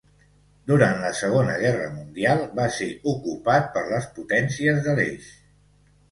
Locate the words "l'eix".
5.01-5.29